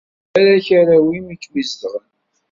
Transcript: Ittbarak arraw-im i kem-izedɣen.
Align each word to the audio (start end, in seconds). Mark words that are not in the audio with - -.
Ittbarak 0.27 0.67
arraw-im 0.79 1.27
i 1.33 1.35
kem-izedɣen. 1.41 2.09